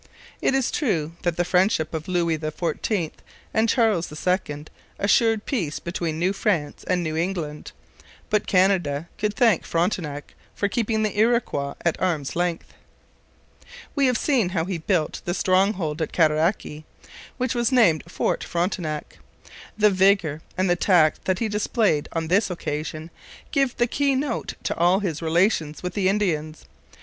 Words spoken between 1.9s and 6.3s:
of Louis XIV and Charles II assured peace between